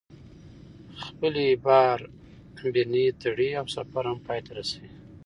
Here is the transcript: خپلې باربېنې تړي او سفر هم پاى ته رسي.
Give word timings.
خپلې 1.05 1.45
باربېنې 1.65 3.05
تړي 3.21 3.49
او 3.59 3.65
سفر 3.75 4.03
هم 4.09 4.17
پاى 4.25 4.39
ته 4.45 4.51
رسي. 4.57 4.85